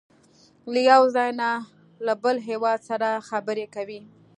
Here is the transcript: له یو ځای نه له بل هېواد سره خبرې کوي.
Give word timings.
له 0.73 0.79
یو 0.91 1.01
ځای 1.15 1.29
نه 1.41 1.49
له 2.05 2.13
بل 2.23 2.35
هېواد 2.49 2.79
سره 2.89 3.09
خبرې 3.29 3.65
کوي. 3.75 4.01